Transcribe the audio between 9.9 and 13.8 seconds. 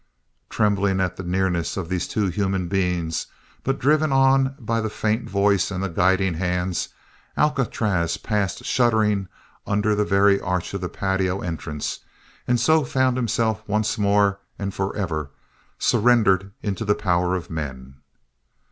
the very arch of the patio entrance and so found himself